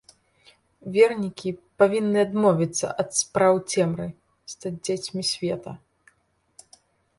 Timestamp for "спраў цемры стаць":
3.21-4.75